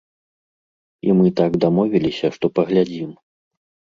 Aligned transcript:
І 1.09 1.15
мы 1.19 1.27
так 1.39 1.51
дамовіліся, 1.65 2.27
што 2.39 2.45
паглядзім. 2.57 3.11